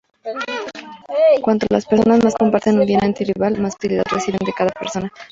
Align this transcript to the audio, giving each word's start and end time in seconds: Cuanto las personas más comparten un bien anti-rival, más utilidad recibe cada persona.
Cuanto 1.43 1.67
las 1.69 1.85
personas 1.85 2.23
más 2.23 2.33
comparten 2.33 2.79
un 2.79 2.87
bien 2.87 3.03
anti-rival, 3.03 3.59
más 3.61 3.75
utilidad 3.75 4.01
recibe 4.11 4.39
cada 4.57 4.71
persona. 4.71 5.13